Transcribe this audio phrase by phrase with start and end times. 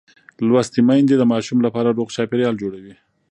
[0.47, 2.93] لوستې میندې د ماشوم لپاره روغ چاپېریال جوړوي.